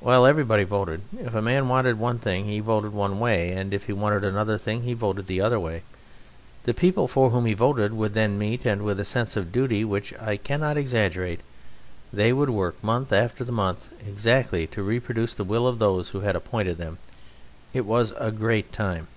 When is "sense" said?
9.04-9.36